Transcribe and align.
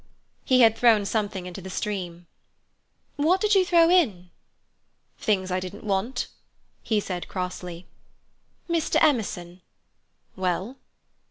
He 0.43 0.61
had 0.61 0.75
thrown 0.75 1.05
something 1.05 1.45
into 1.45 1.61
the 1.61 1.69
stream. 1.69 2.25
"What 3.17 3.39
did 3.39 3.53
you 3.53 3.63
throw 3.63 3.87
in?" 3.87 4.31
"Things 5.19 5.51
I 5.51 5.59
didn't 5.59 5.83
want," 5.83 6.25
he 6.81 6.99
said 6.99 7.27
crossly. 7.27 7.85
"Mr. 8.67 8.97
Emerson!" 8.99 9.61
"Well?" 10.35 10.77